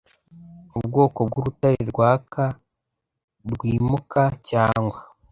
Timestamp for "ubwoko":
0.77-1.19